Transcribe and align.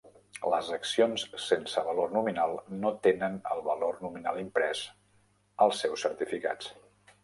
Les 0.53 0.69
accions 0.77 1.25
sense 1.47 1.83
valor 1.91 2.09
nominal 2.17 2.57
no 2.87 2.95
tenen 3.09 3.39
el 3.53 3.63
valor 3.71 4.03
nominal 4.09 4.43
imprès 4.49 4.85
als 5.69 5.87
seus 5.87 6.11
certificats. 6.11 6.79